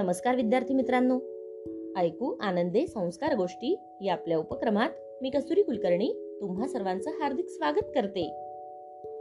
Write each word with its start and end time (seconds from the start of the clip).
नमस्कार 0.00 0.36
विद्यार्थी 0.36 0.74
मित्रांनो. 0.74 1.18
ऐकू 1.96 2.36
आनंदे 2.40 2.86
संस्कार 2.86 3.34
गोष्टी 3.34 3.78
या 4.00 4.12
आपल्या 4.12 4.38
उपक्रमात 4.38 4.90
मी 5.22 5.30
कसुरी 5.30 5.62
कुलकर्णी 5.62 6.38
तुम्हा 6.40 6.68
सर्वांचं 6.68 7.10
हार्दिक 7.10 7.48
स्वागत 7.48 7.84
करते. 7.94 8.34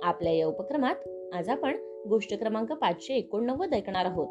आपल्या 0.04 0.34
या 0.34 0.48
उपक्रमात 0.48 0.96
आज 1.34 1.50
आपण 1.50 1.76
गोष्ट 2.10 2.40
क्रमांक 2.40 2.72
पाचशे 2.72 3.14
एकोणनव्वद 3.14 3.74
ऐकणार 3.74 4.06
आहोत. 4.06 4.28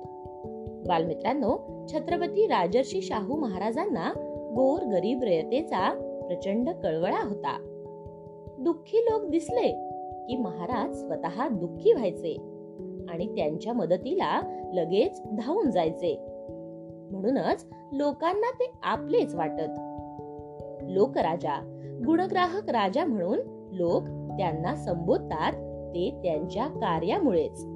बालमित्रांनो 0.88 1.86
छत्रपती 1.92 2.46
राजर्षी 2.46 3.02
शाहू 3.02 3.36
महाराजांना 3.36 4.12
गोर 4.56 4.82
गरीब 4.82 5.22
रयतेचा 5.22 5.94
प्रचंड 6.28 6.70
कळवळा 6.70 7.28
होता. 7.28 7.58
दुःखी 8.58 8.98
लोक 8.98 9.30
दिसले 9.30 9.68
की 10.28 10.36
महाराज 10.36 10.96
स्वतः 10.96 11.48
दुःखी 11.48 11.92
व्हायचे 11.92 12.36
आणि 13.08 13.26
त्यांच्या 13.26 13.72
मदतीला 13.72 14.40
लगेच 14.74 15.22
धावून 15.24 15.70
जायचे. 15.70 16.37
म्हणूनच 17.10 17.66
लोकांना 17.92 18.50
ते 18.50 18.70
आपलेच 18.82 19.34
वाटत. 19.34 19.70
लोकराजा 20.82 21.74
गुणग्राहक 22.06 22.70
राजा 22.70 23.04
म्हणून 23.04 23.38
लोक 23.72 24.02
त्यांना 24.38 24.76
संबोधतात 24.76 25.52
ते 25.94 26.20
त्यांच्या 26.22 26.66
कार्यामुळेच. 26.66 27.66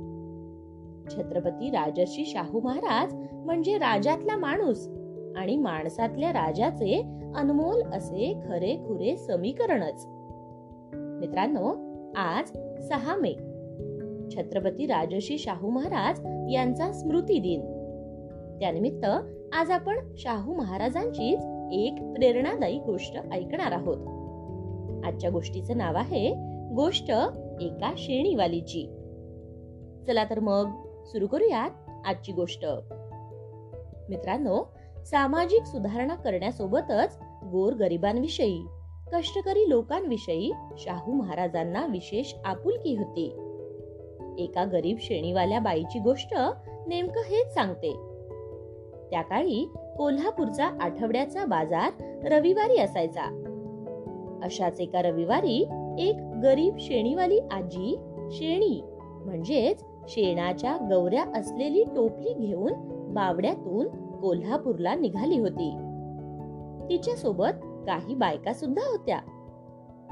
छत्रपती 1.15 1.71
राजर्षी 1.71 2.25
शाहू 2.27 2.61
महाराज 2.61 3.15
म्हणजे 3.33 3.79
राजातला 3.79 4.37
माणूस 4.37 4.89
आणि 5.37 5.57
माणसातल्या 5.57 6.33
राजाचे 6.33 7.03
अनमोल 7.35 7.83
असे 7.83 8.41
खरे 8.49 8.77
खुरे 8.77 9.17
समीकरणच. 9.17 10.07
मित्रांनो 10.95 11.75
आज 12.17 12.49
सहा 12.89 13.17
मे. 13.17 13.33
छत्रपती 14.31 14.87
राजर्षी 14.87 15.39
शाहू 15.39 15.71
महाराज 15.71 16.21
यांचा 16.53 16.93
स्मृती 16.93 17.39
दिन 17.39 17.82
त्यानिमित्त 18.61 19.05
आज 19.55 19.71
आपण 19.71 20.15
शाहू 20.17 20.55
महाराजांचीच 20.55 21.39
एक 21.73 22.13
प्रेरणादायी 22.15 22.79
गोष्ट 22.79 23.17
ऐकणार 23.33 23.73
आहोत. 23.73 24.23
आजच्या 25.05 25.31
गोष्टीचं 25.31 25.77
नाव 25.77 25.97
आहे 25.97 26.35
गोष्ट 26.75 27.11
एका 27.61 27.95
शेणीवालीची 27.99 28.87
चला 30.07 30.25
तर 30.25 30.41
मग 30.41 30.67
सुरू 31.05 31.27
करूयात 31.27 31.71
आजची 32.07 32.33
गोष्ट. 32.33 32.67
मित्रांनो 34.09 34.65
सामाजिक 35.05 35.65
सुधारणा 35.65 36.15
करण्यासोबतच 36.15 37.19
गोर 37.53 37.73
गरिबांविषयी 37.73 38.67
कष्टकरी 39.13 39.71
लोकांविषयी 39.71 40.53
शाहू 40.79 41.13
महाराजांना 41.13 41.87
विशेष 41.87 42.35
आपुलकी 42.45 42.97
होती. 42.97 43.27
एका 44.39 44.65
गरीब 44.65 44.97
श्रेणीवाल्या 45.01 45.61
बाईची 45.61 45.99
गोष्ट 45.99 46.35
नेमकं 46.87 47.21
हेच 47.21 47.55
सांगते. 47.55 48.12
त्या 49.13 49.23
काळी 49.23 49.69
कोल्हापूरचा 49.99 50.67
आठवड्याचा 50.81 51.45
बाजार 51.45 51.91
रविवारी 52.25 52.79
असायचा. 52.79 53.25
अशाच 54.43 54.81
एका 54.81 55.03
रविवारी 55.03 55.69
एक 55.99 56.17
गरीब 56.43 56.77
शेणीवाली 56.79 57.39
आजी 57.51 57.99
शेणी 58.31 58.83
म्हणजेच 59.25 59.85
शेणाच्या 60.09 60.77
गौऱ्या 60.77 61.25
असलेली 61.37 61.85
टोपली 61.85 62.35
घेऊन 62.35 62.73
बावड्यातून 63.15 63.87
कोल्हापूरला 64.21 64.95
निघाली 64.95 65.39
होती. 65.39 65.71
तिच्या 66.89 67.17
सोबत 67.17 67.63
काही 67.63 68.15
बायका 68.15 68.53
सुद्धा 68.53 68.91
होत्या. 68.91 69.19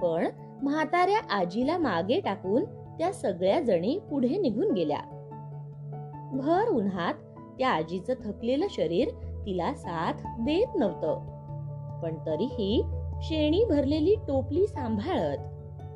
पण 0.03 0.27
म्हाताऱ्या 0.63 1.19
आजीला 1.31 1.79
मागे 1.79 2.21
टाकून 2.21 2.65
त्या 2.99 3.13
सगळ्या 3.13 3.61
जणी 3.61 3.99
पुढे 4.11 4.39
निघून 4.39 4.73
गेल्या. 4.73 5.01
भर 6.33 6.69
उन्हात 6.69 7.15
त्या 7.59 7.69
आजीचं 7.69 8.15
थकलेलं 8.25 8.67
शरीर 8.71 9.09
तिला 9.47 9.75
साथ 9.75 10.13
देत 10.27 10.77
नव्हतं. 10.77 11.41
पण 12.03 12.15
तरीही 12.27 12.83
शेणी 13.23 13.65
भरलेली 13.65 14.15
टोपली 14.15 14.67
सांभाळत 14.67 15.39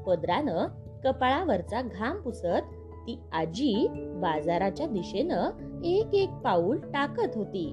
पदरानं 0.07 0.67
कपाळावरचा 1.05 1.83
घाम 1.83 2.21
पुसत 2.21 2.73
ती 3.07 3.19
आजी 3.33 3.89
बाजाराच्या 3.93 4.87
दिशेनं 4.87 5.51
एक 5.85 6.15
एक 6.15 6.31
पाऊल 6.31 6.77
टाकत 6.77 7.31
होती. 7.35 7.73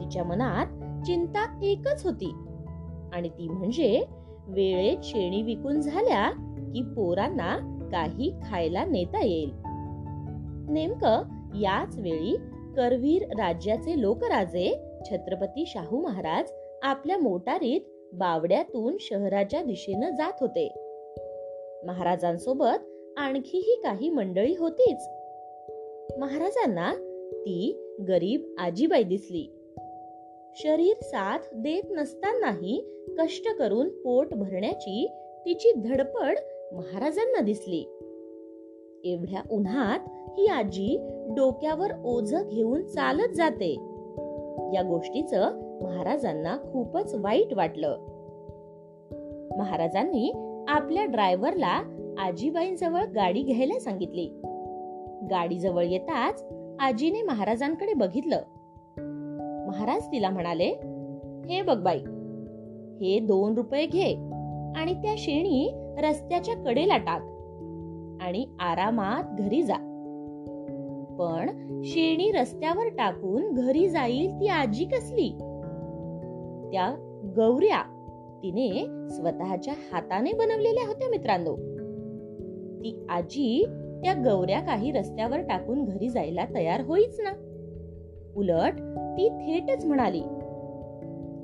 तिच्या 0.00 0.24
मनात 0.24 0.66
चिंता 1.06 1.60
एकच 1.62 2.06
होती 2.06 2.34
आणि 3.12 3.28
ती 3.28 3.48
म्हणजे 3.48 4.04
वेळेत 4.46 4.98
शेणी 5.02 5.42
विकून 5.42 5.80
झाल्या 5.80 6.30
की 6.74 6.82
पोरांना 6.82 7.56
काही 7.92 8.32
खायला 8.44 8.84
नेता 8.84 9.24
येईल. 9.24 9.52
नेमकं 10.72 11.22
याच 11.54 11.98
वेळी 11.98 12.36
करवीर 12.76 13.22
राज्याचे 13.22 14.00
लोकराजे 14.00 14.76
छत्रपती 15.10 15.64
शाहू 15.66 16.00
महाराज 16.00 16.52
आपल्या 16.82 17.18
मोटारीत 17.18 17.80
बावड्यातून 18.12 18.96
शहराच्या 19.00 19.62
दिशेनं 19.62 20.10
जात 20.10 20.32
होते. 20.40 20.68
महाराजांसोबत 21.86 22.86
आणखीही 23.16 23.80
काही 23.84 24.10
मंडळी 24.10 24.54
होतीच. 24.58 25.08
महाराजांना 26.18 26.92
ती 27.32 27.88
गरीब 28.08 28.54
आजीबाई 28.58 29.02
दिसली. 29.02 29.46
शरीर 30.56 30.96
साथ 31.02 31.38
देत 31.52 31.84
नसतानाही 31.90 33.04
कष्ट 33.18 33.56
करून 33.58 33.88
पोट 33.88 34.34
भरण्याची 34.34 35.06
तिची 35.46 35.72
धडपड 35.72 36.38
महाराजांना 36.72 37.40
दिसली. 37.40 37.95
एवढ्या 39.12 39.40
उन्हात 39.50 39.98
ही 40.38 40.46
आजी 40.46 40.98
डोक्यावर 41.28 41.90
ओझ 42.04 42.34
घेऊन 42.34 42.82
चालत 42.82 43.34
जाते. 43.36 43.72
या 44.74 44.82
गोष्टीचं 44.82 45.52
महाराजांना 45.82 46.56
खूपच 46.72 47.14
वाईट 47.14 47.54
वाटलं. 47.54 47.96
महाराजांनी 49.58 50.32
आपल्या 50.68 51.04
ड्रायव्हरला 51.04 51.82
आजीबाईंजवळ 52.18 53.00
गाडी 53.00 53.42
घ्यायला 53.42 53.78
सांगितली. 53.78 54.26
गाडीजवळ 55.30 55.84
येताच 55.84 56.44
आजीने 56.80 57.22
महाराजांकडे 57.22 57.94
बघितलं. 57.94 58.40
महाराज 59.68 60.06
तिला 60.06 60.30
म्हणाले 60.30 60.68
हे 61.48 61.62
बघ 61.62 61.76
बाई 61.76 61.98
हे 63.00 63.18
दोन 63.18 63.54
रुपये 63.54 63.86
घे 63.86 64.14
आणि 64.76 64.94
त्या 64.94 65.14
शेणी 65.18 65.70
रस्त्याच्या 65.98 66.54
कडेला 66.54 66.96
टाक. 66.96 67.35
आणि 68.20 68.46
आरामात 68.60 69.22
घरी 69.38 69.62
जा. 69.62 69.76
पण 71.18 71.50
शेणी 71.84 72.32
रस्त्यावर 72.32 72.88
टाकून 72.88 73.52
घरी 73.52 73.88
जाईल 73.88 74.30
ती 74.40 74.48
आजी 74.48 74.84
कसली? 74.84 75.28
त्या 76.72 76.94
गौऱ्या 77.36 77.82
तिने 78.42 78.86
स्वतःच्या 79.08 79.74
हाताने 79.92 80.32
बनवलेल्या 80.32 80.86
होत्या 80.86 81.08
मित्रांनो. 81.08 81.56
ती 82.80 83.06
आजी 83.08 83.64
त्या 84.02 84.12
गौऱ्या 84.14 84.60
काही 84.60 84.92
रस्त्यावर 84.92 85.40
टाकून 85.40 85.84
घरी 85.84 86.08
जायला 86.08 86.44
तयार 86.54 86.80
होईच 86.80 87.20
ना. 87.20 87.30
उलट 88.36 88.72
ती 89.16 89.28
थेटच 89.28 89.84
म्हणाली 89.84 90.22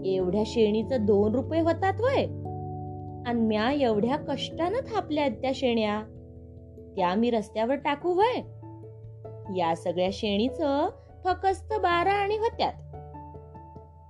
एवढ्या 0.04 0.42
शेणीचं 0.46 0.96
दोन 1.00 1.34
रुपये 1.34 1.60
होतात 1.60 2.00
वय. 2.00 2.24
आणि 3.26 3.40
म्या 3.40 3.72
एवढ्या 3.72 4.16
कष्टानं 4.16 4.78
थापल्या 4.78 5.28
त्या 5.28 5.50
शेण्या. 5.54 6.02
त्या 6.96 7.14
मी 7.14 7.30
रस्त्यावर 7.30 7.74
टाकू 7.74 8.12
व्हय? 8.12 8.40
या 9.58 9.76
सगळ्या 9.76 10.08
शेणीच 10.12 10.60
फकस्त 11.24 11.74
बारा 11.74 12.12
आणि 12.12 12.38
होत्यात. 12.38 12.72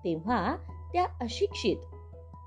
तेव्हा 0.04 0.56
त्या 0.92 1.04
अशिक्षित 1.20 1.76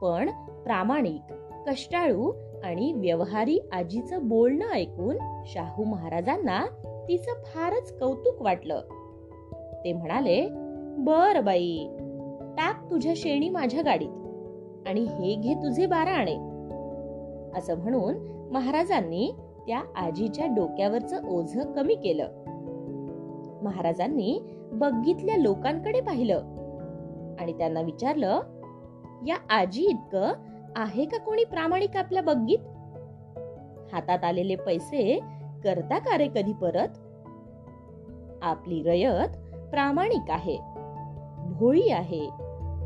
पण 0.01 0.29
प्रामाणिक 0.63 1.34
कष्टाळू 1.68 2.31
आणि 2.63 2.94
व्यवहारी 2.94 3.59
आजीचं 3.72 4.28
बोलणं 4.28 4.70
ऐकून 4.70 5.17
शाहू 5.46 5.84
महाराजांना 5.84 6.66
तिचं 7.09 7.31
फारच 7.43 7.99
कौतुक 7.99 8.41
वाटलं. 8.41 8.81
ते 9.84 9.93
म्हणाले 9.93 10.47
बर 10.97 11.41
बाई 11.41 11.88
टाक 12.58 12.91
तुझ्या 12.91 13.14
शेणी 13.16 13.49
माझ्या 13.49 13.81
गाडीत 13.81 14.88
आणि 14.88 15.02
हे 15.02 15.35
घे 15.35 15.53
तुझे 15.53 15.85
बारा 15.85 16.11
आणे. 16.11 16.35
असं 17.58 17.78
म्हणून 17.78 18.16
महाराजांनी 18.52 19.34
त्या 19.67 19.82
आजीच्या 19.96 20.46
डोक्यावरचं 20.46 21.28
ओझ 21.28 21.58
कमी 21.76 21.96
केलं. 21.96 22.28
महाराजांनी 23.64 24.40
बघितल्या 24.72 25.38
लोकांकडे 25.38 26.02
पाहिलं 26.02 27.35
आणि 27.40 27.53
त्यांना 27.53 27.82
विचारलं 27.82 28.41
या 29.28 29.35
आजी 29.50 29.85
इतकं 29.85 30.34
आहे 30.76 31.06
का 31.06 31.17
कोणी 31.17 31.44
प्रामाणिक 31.44 31.97
आपल्या 31.97 32.23
बग्गीत? 32.23 32.59
हातात 33.94 34.23
आलेले 34.23 34.56
पैसे 34.56 35.20
करता 35.64 35.97
का 36.00 36.17
रे 36.17 36.28
कधी 36.28 36.53
परत? 36.53 36.97
आपली 38.41 38.82
रयत 38.84 39.38
प्रामाणिक 39.72 40.32
आहे 40.32 40.58
भोळी 41.59 41.90
आहे 41.90 42.29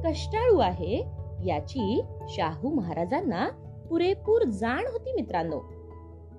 कष्टाळू 0.05 0.57
आहे 0.57 1.03
याची 1.45 2.01
शाहू 2.29 2.69
महाराजांना 2.69 3.47
पुरेपूर 3.89 4.43
जाण 4.43 4.85
होती 4.91 5.13
मित्रांनो. 5.13 5.59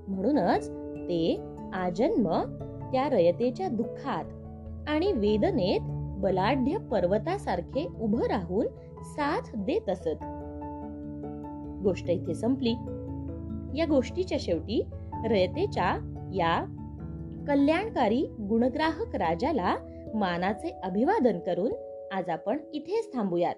म्हणूनच 0.09 0.71
ते 0.97 1.41
आजन्म 1.73 2.43
त्या 2.93 3.09
रयतेच्या 3.09 3.69
दुःखात 3.69 4.25
आणि 4.89 5.13
वेदनेत 5.13 5.81
बलाढ्य 6.21 6.77
पर्वतासारखे 6.79 7.87
उभं 8.01 8.23
राहून 8.23 8.67
साथ 9.03 9.41
देत 9.57 9.89
असत. 9.89 10.25
गोष्ट 11.83 12.11
इथे 12.11 12.35
संपली. 12.35 12.75
या 13.79 13.87
गोष्टीच्या 13.87 14.39
शेवटी 14.41 14.85
रयतेच्या 15.29 16.15
या 16.35 16.77
कल्याणकारी 17.49 18.23
गुणग्राहक 18.23 19.17
राजाला 19.17 19.77
मानाचे 20.15 20.81
अभिवादन 20.83 21.39
करून 21.39 21.73
आज 22.13 22.29
आपण 22.29 22.59
इथेच 22.75 23.15
थांबूयात 23.15 23.55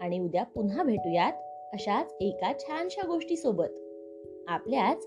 आणि 0.00 0.18
उद्या 0.18 0.44
पुन्हा 0.44 0.82
भेटूयात 0.82 1.32
अशाच 1.72 2.14
एका 2.20 2.52
छानशा 2.52 3.06
गोष्टी 3.06 3.36
सोबत 3.36 3.72
आपल्याच 4.48 5.06